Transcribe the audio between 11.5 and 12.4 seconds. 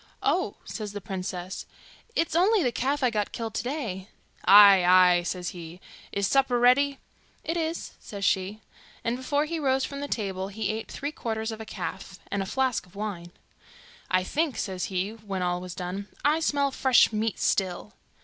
of a calf,